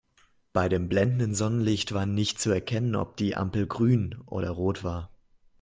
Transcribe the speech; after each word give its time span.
Bei 0.51 0.67
dem 0.67 0.89
blendenden 0.89 1.35
Sonnenlicht 1.35 1.93
war 1.93 2.07
nicht 2.07 2.39
zu 2.39 2.49
erkennen, 2.49 2.95
ob 2.95 3.17
die 3.17 3.35
Ampel 3.37 3.67
grün 3.67 4.19
oder 4.25 4.49
rot 4.49 4.83
war. 4.83 5.11